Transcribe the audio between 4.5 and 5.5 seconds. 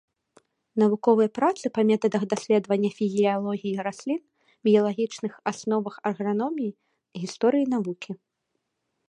біялагічных